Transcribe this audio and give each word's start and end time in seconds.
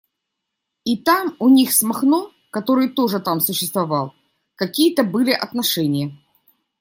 И 0.83 0.97
там 0.97 1.35
у 1.37 1.47
них 1.47 1.71
с 1.71 1.83
Махно, 1.83 2.31
который 2.49 2.89
тоже 2.89 3.19
там 3.19 3.39
существовал, 3.39 4.15
какие-то 4.55 5.03
были 5.03 5.29
отношения. 5.29 6.17